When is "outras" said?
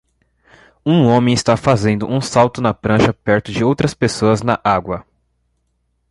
3.63-3.93